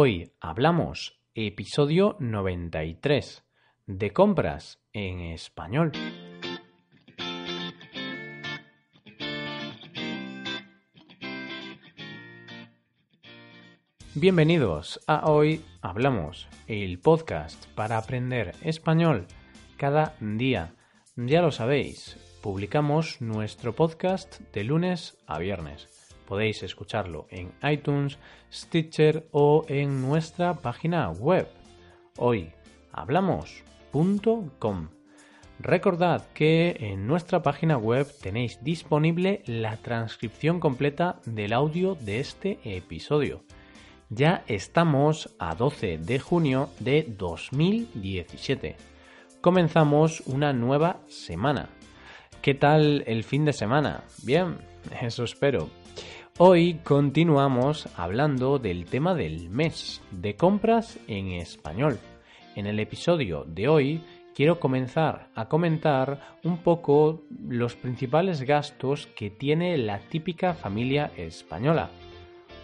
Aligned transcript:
Hoy 0.00 0.30
hablamos 0.40 1.18
episodio 1.34 2.16
93 2.20 3.42
de 3.86 4.12
compras 4.12 4.78
en 4.92 5.18
español. 5.18 5.90
Bienvenidos 14.14 15.00
a 15.08 15.28
Hoy 15.28 15.64
Hablamos, 15.82 16.46
el 16.68 17.00
podcast 17.00 17.66
para 17.74 17.98
aprender 17.98 18.54
español 18.62 19.26
cada 19.76 20.14
día. 20.20 20.76
Ya 21.16 21.42
lo 21.42 21.50
sabéis, 21.50 22.16
publicamos 22.40 23.20
nuestro 23.20 23.74
podcast 23.74 24.38
de 24.52 24.62
lunes 24.62 25.18
a 25.26 25.40
viernes. 25.40 25.97
Podéis 26.28 26.62
escucharlo 26.62 27.26
en 27.30 27.52
iTunes, 27.62 28.18
Stitcher 28.52 29.26
o 29.32 29.64
en 29.66 30.02
nuestra 30.02 30.52
página 30.52 31.10
web 31.10 31.48
hoyhablamos.com. 32.18 34.88
Recordad 35.58 36.26
que 36.34 36.76
en 36.80 37.06
nuestra 37.06 37.42
página 37.42 37.78
web 37.78 38.06
tenéis 38.20 38.62
disponible 38.62 39.42
la 39.46 39.78
transcripción 39.78 40.60
completa 40.60 41.18
del 41.24 41.54
audio 41.54 41.94
de 41.94 42.20
este 42.20 42.58
episodio. 42.62 43.42
Ya 44.10 44.44
estamos 44.48 45.34
a 45.38 45.54
12 45.54 45.96
de 45.96 46.18
junio 46.18 46.68
de 46.78 47.06
2017. 47.08 48.76
Comenzamos 49.40 50.20
una 50.26 50.52
nueva 50.52 51.00
semana. 51.08 51.70
¿Qué 52.42 52.52
tal 52.52 53.02
el 53.06 53.24
fin 53.24 53.46
de 53.46 53.54
semana? 53.54 54.04
Bien, 54.24 54.58
eso 55.00 55.24
espero. 55.24 55.70
Hoy 56.40 56.74
continuamos 56.84 57.88
hablando 57.96 58.60
del 58.60 58.84
tema 58.84 59.16
del 59.16 59.50
mes, 59.50 60.00
de 60.12 60.36
compras 60.36 60.96
en 61.08 61.32
español. 61.32 61.98
En 62.54 62.68
el 62.68 62.78
episodio 62.78 63.42
de 63.42 63.66
hoy 63.66 64.04
quiero 64.36 64.60
comenzar 64.60 65.30
a 65.34 65.48
comentar 65.48 66.38
un 66.44 66.58
poco 66.58 67.24
los 67.48 67.74
principales 67.74 68.42
gastos 68.42 69.08
que 69.16 69.30
tiene 69.30 69.76
la 69.78 69.98
típica 69.98 70.54
familia 70.54 71.10
española. 71.16 71.90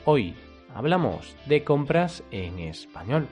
Hoy 0.05 0.37
hablamos 0.73 1.35
de 1.47 1.65
compras 1.65 2.23
en 2.31 2.61
español. 2.61 3.27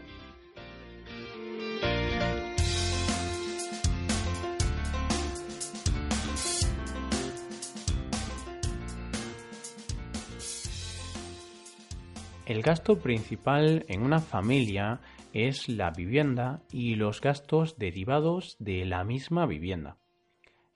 El 12.53 12.61
gasto 12.61 12.99
principal 12.99 13.87
en 13.89 14.03
una 14.03 14.21
familia 14.21 15.01
es 15.33 15.71
la 15.71 15.91
vivienda 15.91 16.61
y 16.71 16.97
los 16.97 17.23
gastos 17.23 17.79
derivados 17.79 18.57
de 18.59 18.85
la 18.85 19.05
misma 19.05 19.47
vivienda. 19.47 19.97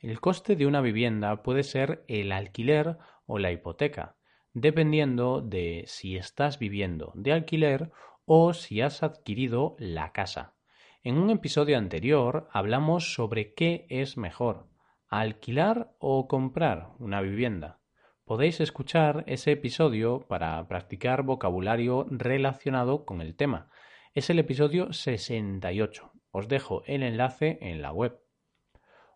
El 0.00 0.18
coste 0.18 0.56
de 0.56 0.64
una 0.64 0.80
vivienda 0.80 1.42
puede 1.42 1.64
ser 1.64 2.02
el 2.08 2.32
alquiler 2.32 2.96
o 3.26 3.38
la 3.38 3.52
hipoteca, 3.52 4.16
dependiendo 4.54 5.42
de 5.42 5.84
si 5.86 6.16
estás 6.16 6.58
viviendo 6.58 7.12
de 7.14 7.34
alquiler 7.34 7.90
o 8.24 8.54
si 8.54 8.80
has 8.80 9.02
adquirido 9.02 9.76
la 9.78 10.12
casa. 10.12 10.54
En 11.02 11.18
un 11.18 11.28
episodio 11.28 11.76
anterior 11.76 12.48
hablamos 12.52 13.12
sobre 13.12 13.52
qué 13.52 13.84
es 13.90 14.16
mejor, 14.16 14.66
alquilar 15.10 15.92
o 15.98 16.26
comprar 16.26 16.92
una 16.98 17.20
vivienda. 17.20 17.80
Podéis 18.26 18.60
escuchar 18.60 19.22
ese 19.28 19.52
episodio 19.52 20.26
para 20.26 20.66
practicar 20.66 21.22
vocabulario 21.22 22.08
relacionado 22.10 23.04
con 23.04 23.20
el 23.20 23.36
tema. 23.36 23.70
Es 24.14 24.30
el 24.30 24.40
episodio 24.40 24.92
68. 24.92 26.10
Os 26.32 26.48
dejo 26.48 26.82
el 26.86 27.04
enlace 27.04 27.56
en 27.60 27.82
la 27.82 27.92
web. 27.92 28.18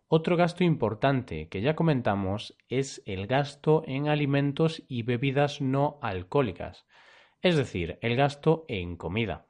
Otro 0.07 0.37
gasto 0.37 0.63
importante 0.63 1.49
que 1.49 1.59
ya 1.59 1.75
comentamos 1.75 2.55
es 2.69 3.03
el 3.05 3.27
gasto 3.27 3.83
en 3.85 4.07
alimentos 4.07 4.81
y 4.87 5.03
bebidas 5.03 5.59
no 5.59 5.99
alcohólicas, 6.01 6.87
es 7.41 7.57
decir, 7.57 7.99
el 8.01 8.15
gasto 8.15 8.63
en 8.69 8.95
comida. 8.95 9.45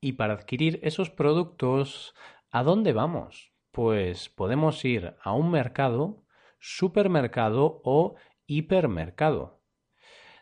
Y 0.00 0.12
para 0.12 0.32
adquirir 0.32 0.80
esos 0.82 1.10
productos, 1.10 2.14
¿a 2.50 2.62
dónde 2.62 2.94
vamos? 2.94 3.52
Pues 3.72 4.30
podemos 4.30 4.82
ir 4.86 5.16
a 5.20 5.34
un 5.34 5.50
mercado, 5.50 6.24
supermercado 6.58 7.82
o 7.84 8.16
hipermercado. 8.46 9.60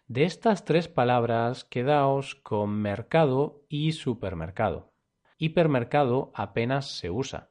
De 0.07 0.25
estas 0.25 0.67
tres 0.67 0.89
palabras 0.89 1.65
quedaos 1.65 2.35
con 2.35 2.71
mercado 2.71 3.65
y 3.69 3.93
supermercado. 3.93 4.93
Hipermercado 5.39 6.31
apenas 6.35 6.99
se 6.99 7.11
usa. 7.11 7.51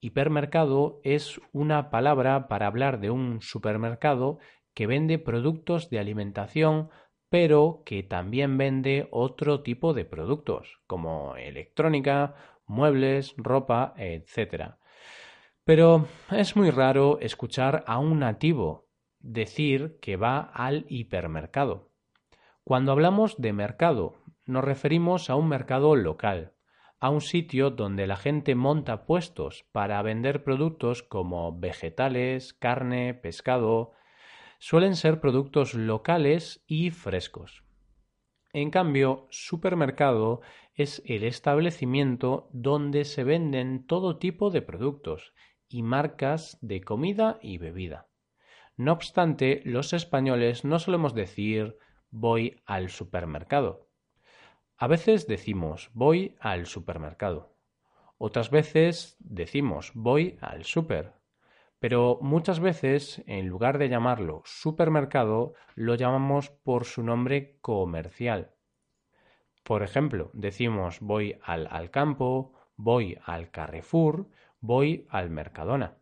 Hipermercado 0.00 1.00
es 1.04 1.40
una 1.52 1.90
palabra 1.90 2.48
para 2.48 2.66
hablar 2.66 3.00
de 3.00 3.10
un 3.10 3.40
supermercado 3.40 4.38
que 4.74 4.88
vende 4.88 5.18
productos 5.18 5.88
de 5.88 6.00
alimentación, 6.00 6.90
pero 7.28 7.82
que 7.86 8.02
también 8.02 8.58
vende 8.58 9.08
otro 9.12 9.62
tipo 9.62 9.94
de 9.94 10.04
productos, 10.04 10.80
como 10.86 11.36
electrónica, 11.36 12.34
muebles, 12.66 13.34
ropa, 13.36 13.94
etc. 13.96 14.74
Pero 15.64 16.06
es 16.30 16.56
muy 16.56 16.70
raro 16.70 17.18
escuchar 17.20 17.84
a 17.86 17.98
un 17.98 18.18
nativo 18.18 18.85
decir 19.32 19.98
que 20.00 20.16
va 20.16 20.38
al 20.40 20.86
hipermercado. 20.88 21.90
Cuando 22.64 22.92
hablamos 22.92 23.36
de 23.40 23.52
mercado, 23.52 24.16
nos 24.44 24.64
referimos 24.64 25.30
a 25.30 25.36
un 25.36 25.48
mercado 25.48 25.96
local, 25.96 26.52
a 26.98 27.10
un 27.10 27.20
sitio 27.20 27.70
donde 27.70 28.06
la 28.06 28.16
gente 28.16 28.54
monta 28.54 29.04
puestos 29.04 29.66
para 29.72 30.00
vender 30.02 30.44
productos 30.44 31.02
como 31.02 31.58
vegetales, 31.58 32.54
carne, 32.54 33.14
pescado. 33.14 33.92
Suelen 34.58 34.96
ser 34.96 35.20
productos 35.20 35.74
locales 35.74 36.64
y 36.66 36.90
frescos. 36.90 37.64
En 38.52 38.70
cambio, 38.70 39.26
supermercado 39.30 40.40
es 40.74 41.02
el 41.04 41.24
establecimiento 41.24 42.48
donde 42.52 43.04
se 43.04 43.24
venden 43.24 43.86
todo 43.86 44.18
tipo 44.18 44.50
de 44.50 44.62
productos 44.62 45.34
y 45.68 45.82
marcas 45.82 46.58
de 46.62 46.80
comida 46.80 47.38
y 47.42 47.58
bebida. 47.58 48.08
No 48.76 48.92
obstante, 48.92 49.62
los 49.64 49.94
españoles 49.94 50.64
no 50.64 50.78
solemos 50.78 51.14
decir 51.14 51.78
voy 52.10 52.60
al 52.66 52.90
supermercado. 52.90 53.88
A 54.76 54.86
veces 54.86 55.26
decimos 55.26 55.90
voy 55.94 56.36
al 56.40 56.66
supermercado. 56.66 57.56
Otras 58.18 58.50
veces 58.50 59.16
decimos 59.18 59.92
voy 59.94 60.38
al 60.42 60.64
super. 60.64 61.14
Pero 61.78 62.18
muchas 62.20 62.60
veces, 62.60 63.22
en 63.26 63.48
lugar 63.48 63.78
de 63.78 63.88
llamarlo 63.88 64.42
supermercado, 64.44 65.54
lo 65.74 65.94
llamamos 65.94 66.50
por 66.50 66.84
su 66.84 67.02
nombre 67.02 67.58
comercial. 67.60 68.54
Por 69.62 69.82
ejemplo, 69.82 70.30
decimos 70.34 71.00
voy 71.00 71.38
al, 71.42 71.66
al 71.70 71.90
campo, 71.90 72.52
voy 72.76 73.18
al 73.24 73.50
Carrefour, 73.50 74.28
voy 74.60 75.06
al 75.10 75.30
Mercadona. 75.30 75.98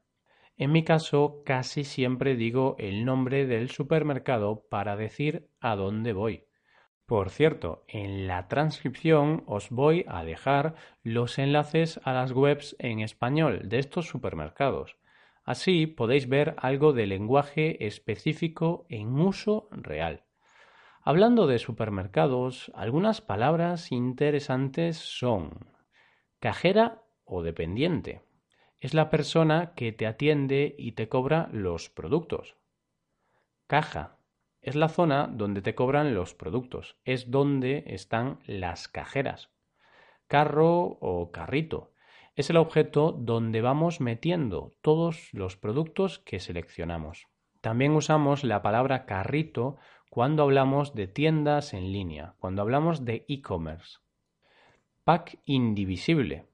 En 0.57 0.71
mi 0.71 0.85
caso, 0.85 1.43
casi 1.45 1.83
siempre 1.83 2.37
digo 2.37 2.77
el 2.79 3.05
nombre 3.05 3.45
del 3.45 3.71
supermercado 3.71 4.67
para 4.71 4.95
decir 4.95 5.49
a 5.61 5.75
dónde 5.75 6.13
voy. 6.13 6.45
Por 7.07 7.31
cierto, 7.31 7.85
en 7.89 8.29
la 8.29 8.47
transcripción 8.47 9.43
os 9.47 9.71
voy 9.71 10.05
a 10.07 10.25
dejar 10.25 10.77
los 11.03 11.39
enlaces 11.39 12.01
a 12.05 12.13
las 12.13 12.31
webs 12.31 12.77
en 12.79 13.01
español 13.01 13.69
de 13.69 13.81
estos 13.81 14.07
supermercados. 14.07 14.97
Así 15.43 15.89
podéis 15.89 16.29
ver 16.29 16.55
algo 16.59 16.93
de 16.93 17.07
lenguaje 17.07 17.85
específico 17.87 18.87
en 18.89 19.19
uso 19.19 19.69
real. 19.73 20.25
Hablando 21.03 21.49
de 21.49 21.59
supermercados, 21.59 22.71
algunas 22.75 23.21
palabras 23.21 23.91
interesantes 23.91 24.97
son 24.97 25.67
cajera 26.39 27.03
o 27.25 27.43
dependiente 27.43 28.23
es 28.85 28.93
la 28.93 29.09
persona 29.09 29.73
que 29.75 29.93
te 29.93 30.07
atiende 30.07 30.75
y 30.77 30.93
te 30.93 31.09
cobra 31.09 31.49
los 31.53 31.89
productos. 31.89 32.59
Caja 33.67 34.19
es 34.61 34.75
la 34.75 34.91
zona 34.91 35.27
donde 35.27 35.63
te 35.63 35.75
cobran 35.75 36.15
los 36.15 36.35
productos, 36.35 36.99
es 37.03 37.31
donde 37.31 37.85
están 37.87 38.41
las 38.45 38.89
cajeras. 38.89 39.49
Carro 40.27 40.99
o 41.01 41.31
carrito 41.33 41.95
es 42.35 42.51
el 42.51 42.59
objeto 42.59 43.13
donde 43.13 43.63
vamos 43.63 44.03
metiendo 44.03 44.77
todos 44.83 45.33
los 45.33 45.57
productos 45.57 46.19
que 46.19 46.39
seleccionamos. 46.39 47.27
También 47.63 47.93
usamos 47.93 48.45
la 48.45 48.61
palabra 48.61 49.07
carrito 49.07 49.79
cuando 50.11 50.43
hablamos 50.43 50.95
de 50.95 51.07
tiendas 51.07 51.73
en 51.73 51.91
línea, 51.91 52.35
cuando 52.39 52.61
hablamos 52.61 53.07
de 53.07 53.25
e-commerce. 53.29 54.01
Pack 55.05 55.39
indivisible 55.47 56.49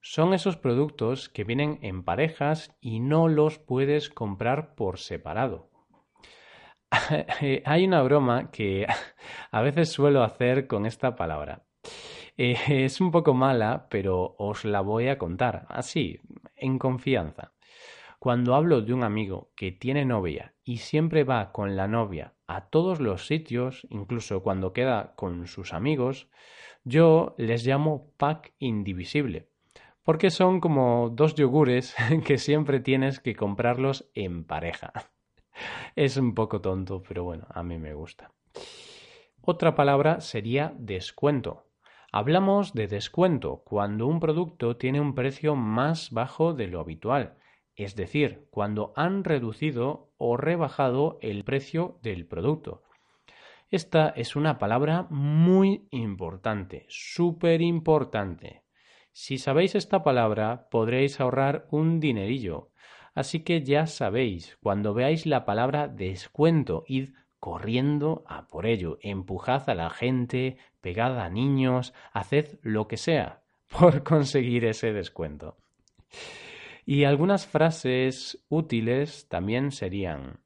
son 0.00 0.34
esos 0.34 0.56
productos 0.56 1.28
que 1.28 1.44
vienen 1.44 1.78
en 1.82 2.02
parejas 2.02 2.76
y 2.80 3.00
no 3.00 3.28
los 3.28 3.58
puedes 3.58 4.10
comprar 4.10 4.74
por 4.74 4.98
separado. 4.98 5.70
Hay 7.64 7.84
una 7.84 8.02
broma 8.02 8.50
que 8.50 8.86
a 9.50 9.60
veces 9.62 9.90
suelo 9.90 10.22
hacer 10.22 10.66
con 10.66 10.86
esta 10.86 11.16
palabra. 11.16 11.64
Eh, 12.36 12.84
es 12.84 13.00
un 13.00 13.10
poco 13.10 13.34
mala, 13.34 13.88
pero 13.90 14.34
os 14.38 14.64
la 14.64 14.80
voy 14.80 15.08
a 15.08 15.18
contar, 15.18 15.66
así, 15.68 16.20
en 16.56 16.78
confianza. 16.78 17.52
Cuando 18.18 18.54
hablo 18.54 18.82
de 18.82 18.92
un 18.92 19.02
amigo 19.02 19.50
que 19.56 19.72
tiene 19.72 20.04
novia 20.04 20.54
y 20.64 20.78
siempre 20.78 21.24
va 21.24 21.52
con 21.52 21.76
la 21.76 21.88
novia 21.88 22.34
a 22.46 22.68
todos 22.68 23.00
los 23.00 23.26
sitios, 23.26 23.86
incluso 23.90 24.42
cuando 24.42 24.72
queda 24.72 25.14
con 25.16 25.46
sus 25.46 25.72
amigos, 25.72 26.28
yo 26.84 27.34
les 27.38 27.66
llamo 27.66 28.12
pack 28.16 28.54
indivisible, 28.58 29.49
porque 30.02 30.30
son 30.30 30.60
como 30.60 31.10
dos 31.10 31.34
yogures 31.34 31.94
que 32.26 32.38
siempre 32.38 32.80
tienes 32.80 33.20
que 33.20 33.34
comprarlos 33.34 34.10
en 34.14 34.44
pareja. 34.44 34.92
Es 35.94 36.16
un 36.16 36.34
poco 36.34 36.60
tonto, 36.60 37.02
pero 37.06 37.24
bueno, 37.24 37.46
a 37.50 37.62
mí 37.62 37.76
me 37.76 37.92
gusta. 37.92 38.32
Otra 39.42 39.74
palabra 39.74 40.20
sería 40.20 40.72
descuento. 40.78 41.66
Hablamos 42.12 42.72
de 42.72 42.86
descuento 42.86 43.62
cuando 43.64 44.06
un 44.06 44.20
producto 44.20 44.76
tiene 44.76 45.00
un 45.00 45.14
precio 45.14 45.56
más 45.56 46.10
bajo 46.10 46.54
de 46.54 46.66
lo 46.66 46.80
habitual, 46.80 47.36
es 47.76 47.94
decir, 47.94 48.46
cuando 48.50 48.92
han 48.96 49.22
reducido 49.22 50.12
o 50.18 50.36
rebajado 50.36 51.18
el 51.20 51.44
precio 51.44 51.98
del 52.02 52.26
producto. 52.26 52.82
Esta 53.70 54.08
es 54.08 54.34
una 54.34 54.58
palabra 54.58 55.06
muy 55.10 55.86
importante, 55.90 56.84
súper 56.88 57.62
importante. 57.62 58.64
Si 59.12 59.38
sabéis 59.38 59.74
esta 59.74 60.02
palabra 60.02 60.68
podréis 60.70 61.20
ahorrar 61.20 61.66
un 61.70 62.00
dinerillo. 62.00 62.70
Así 63.14 63.40
que 63.40 63.62
ya 63.62 63.86
sabéis, 63.86 64.56
cuando 64.62 64.94
veáis 64.94 65.26
la 65.26 65.44
palabra 65.44 65.88
descuento, 65.88 66.84
id 66.86 67.10
corriendo 67.38 68.22
a 68.26 68.46
por 68.46 68.66
ello, 68.66 68.98
empujad 69.00 69.68
a 69.68 69.74
la 69.74 69.90
gente, 69.90 70.58
pegad 70.80 71.18
a 71.18 71.28
niños, 71.28 71.92
haced 72.12 72.58
lo 72.62 72.86
que 72.86 72.96
sea 72.96 73.42
por 73.68 74.02
conseguir 74.04 74.64
ese 74.64 74.92
descuento. 74.92 75.56
Y 76.86 77.04
algunas 77.04 77.46
frases 77.46 78.44
útiles 78.48 79.28
también 79.28 79.70
serían 79.72 80.40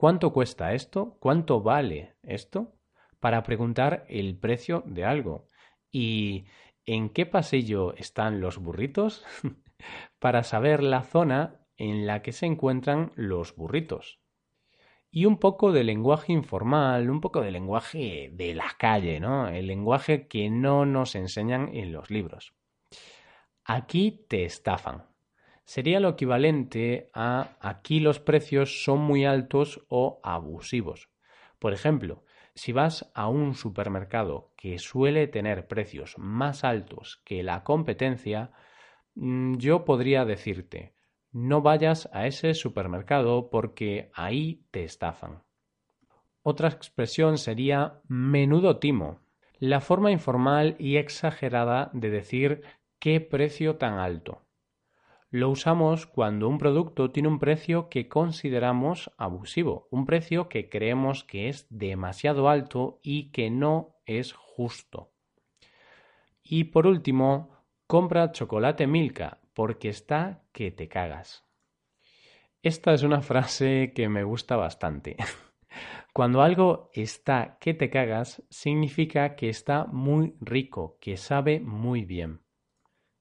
¿Cuánto 0.00 0.32
cuesta 0.32 0.72
esto? 0.72 1.18
¿Cuánto 1.20 1.60
vale 1.60 2.14
esto? 2.22 2.72
Para 3.18 3.42
preguntar 3.42 4.06
el 4.08 4.34
precio 4.34 4.82
de 4.86 5.04
algo. 5.04 5.46
¿Y 5.90 6.44
en 6.86 7.10
qué 7.10 7.26
pasillo 7.26 7.94
están 7.94 8.40
los 8.40 8.58
burritos? 8.58 9.24
Para 10.18 10.42
saber 10.42 10.82
la 10.82 11.02
zona 11.02 11.60
en 11.76 12.06
la 12.06 12.22
que 12.22 12.32
se 12.32 12.46
encuentran 12.46 13.12
los 13.14 13.56
burritos. 13.56 14.20
Y 15.10 15.24
un 15.24 15.38
poco 15.38 15.72
de 15.72 15.82
lenguaje 15.82 16.32
informal, 16.32 17.10
un 17.10 17.20
poco 17.20 17.40
de 17.40 17.50
lenguaje 17.50 18.30
de 18.32 18.54
la 18.54 18.76
calle, 18.78 19.18
¿no? 19.18 19.48
El 19.48 19.66
lenguaje 19.66 20.28
que 20.28 20.50
no 20.50 20.86
nos 20.86 21.16
enseñan 21.16 21.70
en 21.74 21.92
los 21.92 22.10
libros. 22.10 22.54
Aquí 23.64 24.24
te 24.28 24.44
estafan. 24.44 25.06
Sería 25.64 26.00
lo 26.00 26.10
equivalente 26.10 27.10
a 27.14 27.56
aquí 27.60 28.00
los 28.00 28.20
precios 28.20 28.84
son 28.84 29.00
muy 29.00 29.24
altos 29.24 29.84
o 29.88 30.20
abusivos. 30.22 31.08
Por 31.58 31.72
ejemplo, 31.72 32.24
si 32.60 32.72
vas 32.72 33.10
a 33.14 33.26
un 33.26 33.54
supermercado 33.54 34.52
que 34.54 34.78
suele 34.78 35.26
tener 35.28 35.66
precios 35.66 36.18
más 36.18 36.62
altos 36.62 37.22
que 37.24 37.42
la 37.42 37.64
competencia, 37.64 38.50
mm, 39.14 39.56
yo 39.56 39.86
podría 39.86 40.26
decirte, 40.26 40.92
no 41.32 41.62
vayas 41.62 42.10
a 42.12 42.26
ese 42.26 42.52
supermercado 42.52 43.48
porque 43.48 44.10
ahí 44.12 44.66
te 44.72 44.84
estafan. 44.84 45.42
Otra 46.42 46.68
expresión 46.68 47.38
sería 47.38 48.02
menudo 48.08 48.78
timo, 48.78 49.20
la 49.58 49.80
forma 49.80 50.10
informal 50.10 50.76
y 50.78 50.98
exagerada 50.98 51.90
de 51.94 52.10
decir 52.10 52.62
qué 52.98 53.22
precio 53.22 53.76
tan 53.76 53.94
alto. 53.94 54.42
Lo 55.32 55.48
usamos 55.48 56.06
cuando 56.06 56.48
un 56.48 56.58
producto 56.58 57.12
tiene 57.12 57.28
un 57.28 57.38
precio 57.38 57.88
que 57.88 58.08
consideramos 58.08 59.12
abusivo, 59.16 59.86
un 59.92 60.04
precio 60.04 60.48
que 60.48 60.68
creemos 60.68 61.22
que 61.22 61.48
es 61.48 61.68
demasiado 61.70 62.48
alto 62.48 62.98
y 63.00 63.30
que 63.30 63.48
no 63.48 63.94
es 64.06 64.32
justo. 64.32 65.12
Y 66.42 66.64
por 66.64 66.88
último, 66.88 67.50
compra 67.86 68.32
chocolate 68.32 68.88
Milka 68.88 69.38
porque 69.54 69.88
está 69.88 70.42
que 70.50 70.72
te 70.72 70.88
cagas. 70.88 71.44
Esta 72.60 72.92
es 72.92 73.04
una 73.04 73.22
frase 73.22 73.92
que 73.94 74.08
me 74.08 74.24
gusta 74.24 74.56
bastante. 74.56 75.16
Cuando 76.12 76.42
algo 76.42 76.90
está 76.92 77.56
que 77.60 77.72
te 77.72 77.88
cagas, 77.88 78.42
significa 78.50 79.36
que 79.36 79.48
está 79.48 79.86
muy 79.86 80.34
rico, 80.40 80.98
que 81.00 81.16
sabe 81.16 81.60
muy 81.60 82.04
bien. 82.04 82.40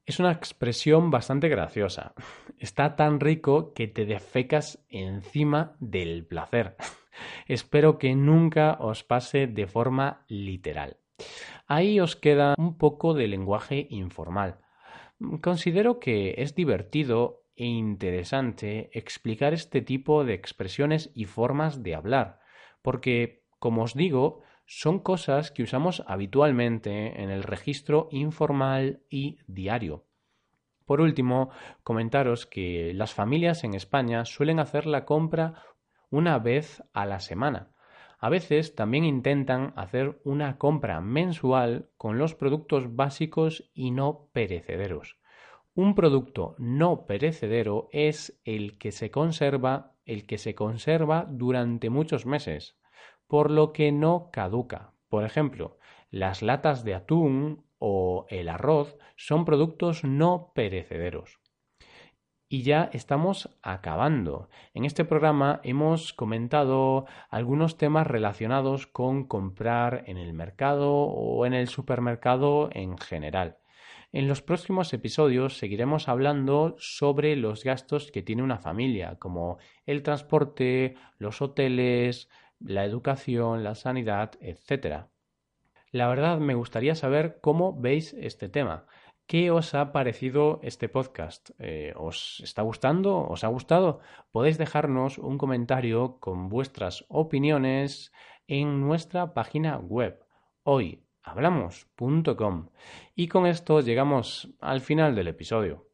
Es 0.06 0.20
una 0.20 0.32
expresión 0.32 1.12
bastante 1.12 1.50
graciosa. 1.50 2.14
Está 2.58 2.96
tan 2.96 3.20
rico 3.20 3.74
que 3.74 3.88
te 3.88 4.06
defecas 4.06 4.84
encima 4.90 5.76
del 5.80 6.26
placer. 6.26 6.76
Espero 7.48 7.98
que 7.98 8.16
nunca 8.16 8.78
os 8.80 9.04
pase 9.04 9.48
de 9.48 9.68
forma 9.68 10.26
literal. 10.28 10.98
Ahí 11.68 12.00
os 12.00 12.16
queda 12.16 12.56
un 12.58 12.78
poco 12.78 13.14
de 13.14 13.28
lenguaje 13.28 13.88
informal. 13.90 14.60
Considero 15.42 16.00
que 16.00 16.36
es 16.38 16.56
divertido 16.56 17.44
e 17.56 17.66
interesante 17.66 18.90
explicar 18.94 19.54
este 19.54 19.82
tipo 19.82 20.24
de 20.24 20.34
expresiones 20.34 21.12
y 21.14 21.26
formas 21.26 21.84
de 21.84 21.94
hablar, 21.94 22.40
porque, 22.82 23.44
como 23.60 23.84
os 23.84 23.94
digo, 23.94 24.42
son 24.72 25.00
cosas 25.00 25.50
que 25.50 25.64
usamos 25.64 26.04
habitualmente 26.06 27.24
en 27.24 27.32
el 27.32 27.42
registro 27.42 28.08
informal 28.12 29.02
y 29.10 29.40
diario. 29.48 30.06
Por 30.86 31.02
último, 31.02 31.50
comentaros 31.82 32.46
que 32.46 32.94
las 32.94 33.16
familias 33.16 33.64
en 33.64 33.74
España 33.74 34.26
suelen 34.26 34.60
hacer 34.60 34.86
la 34.86 35.06
compra 35.06 35.56
una 36.12 36.38
vez 36.38 36.84
a 36.94 37.08
la 37.08 37.20
semana, 37.20 37.72
a 38.20 38.30
veces 38.30 38.76
también 38.76 39.06
intentan 39.06 39.74
hacer 39.76 40.22
una 40.24 40.60
compra 40.60 41.02
mensual 41.02 41.90
con 41.98 42.20
los 42.20 42.36
productos 42.36 42.96
básicos 42.96 43.72
y 43.74 43.90
no 43.90 44.30
perecederos. 44.34 45.18
Un 45.74 45.96
producto 45.96 46.56
no 46.60 47.08
perecedero 47.08 47.90
es 47.92 48.40
el 48.44 48.78
que 48.78 48.92
se 48.92 49.10
conserva, 49.10 49.96
el 50.06 50.28
que 50.28 50.38
se 50.38 50.54
conserva 50.54 51.26
durante 51.28 51.90
muchos 51.90 52.28
meses, 52.28 52.79
por 53.30 53.52
lo 53.52 53.74
que 53.74 53.92
no 53.92 54.32
caduca. 54.34 54.92
Por 55.08 55.24
ejemplo, 55.24 55.78
las 56.10 56.42
latas 56.42 56.84
de 56.84 56.96
atún 56.96 57.64
o 57.78 58.26
el 58.28 58.50
arroz 58.50 58.98
son 59.16 59.46
productos 59.46 60.04
no 60.04 60.52
perecederos. 60.56 61.40
Y 62.50 62.64
ya 62.64 62.90
estamos 62.92 63.56
acabando. 63.62 64.50
En 64.74 64.84
este 64.84 65.06
programa 65.06 65.62
hemos 65.64 66.12
comentado 66.12 67.06
algunos 67.30 67.78
temas 67.78 68.08
relacionados 68.08 68.88
con 68.88 69.28
comprar 69.28 70.06
en 70.08 70.18
el 70.18 70.34
mercado 70.34 70.92
o 70.92 71.46
en 71.46 71.54
el 71.54 71.68
supermercado 71.68 72.70
en 72.72 72.98
general. 72.98 73.60
En 74.12 74.28
los 74.28 74.42
próximos 74.42 74.92
episodios 74.92 75.60
seguiremos 75.60 76.08
hablando 76.10 76.76
sobre 76.80 77.36
los 77.36 77.64
gastos 77.64 78.12
que 78.12 78.24
tiene 78.24 78.42
una 78.42 78.58
familia, 78.58 79.18
como 79.20 79.60
el 79.86 80.02
transporte, 80.02 80.96
los 81.20 81.44
hoteles, 81.44 82.28
la 82.60 82.86
educación, 82.86 83.64
la 83.64 83.76
sanidad, 83.76 84.32
etc. 84.42 85.06
La 85.92 86.08
verdad 86.08 86.40
me 86.40 86.56
gustaría 86.56 86.96
saber 86.96 87.40
cómo 87.42 87.80
veis 87.80 88.14
este 88.14 88.50
tema. 88.50 88.88
¿Qué 89.26 89.52
os 89.52 89.76
ha 89.76 89.92
parecido 89.92 90.60
este 90.64 90.90
podcast? 90.90 91.52
Eh, 91.60 91.94
¿Os 91.96 92.42
está 92.44 92.64
gustando? 92.64 93.28
¿Os 93.28 93.44
ha 93.44 93.48
gustado? 93.48 94.00
Podéis 94.32 94.58
dejarnos 94.58 95.20
un 95.20 95.38
comentario 95.38 96.18
con 96.20 96.50
vuestras 96.50 97.06
opiniones 97.10 98.12
en 98.48 98.82
nuestra 98.82 99.36
página 99.36 99.78
web 99.78 100.26
hoyhablamos.com. 100.64 102.70
Y 103.16 103.28
con 103.28 103.46
esto 103.46 103.82
llegamos 103.82 104.50
al 104.60 104.82
final 104.82 105.14
del 105.16 105.28
episodio. 105.28 105.89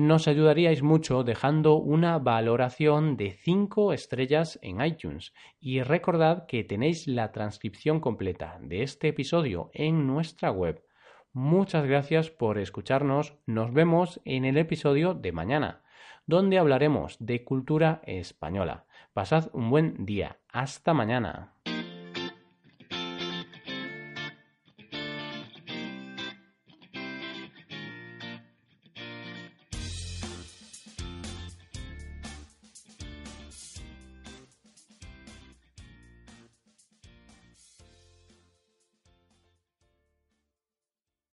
Nos 0.00 0.28
ayudaríais 0.28 0.82
mucho 0.82 1.24
dejando 1.24 1.74
una 1.74 2.18
valoración 2.18 3.18
de 3.18 3.32
5 3.32 3.92
estrellas 3.92 4.58
en 4.62 4.80
iTunes 4.80 5.34
y 5.60 5.82
recordad 5.82 6.46
que 6.46 6.64
tenéis 6.64 7.06
la 7.06 7.32
transcripción 7.32 8.00
completa 8.00 8.58
de 8.62 8.82
este 8.82 9.08
episodio 9.08 9.70
en 9.74 10.06
nuestra 10.06 10.50
web 10.52 10.82
Muchas 11.34 11.84
gracias 11.84 12.30
por 12.30 12.56
escucharnos. 12.56 13.34
Nos 13.44 13.74
vemos 13.74 14.22
en 14.24 14.46
el 14.46 14.56
episodio 14.56 15.12
de 15.12 15.32
mañana, 15.32 15.82
donde 16.26 16.58
hablaremos 16.58 17.18
de 17.20 17.44
cultura 17.44 18.00
española. 18.06 18.86
Pasad 19.12 19.50
un 19.52 19.68
buen 19.68 20.06
día. 20.06 20.38
Hasta 20.50 20.94
mañana. 20.94 21.59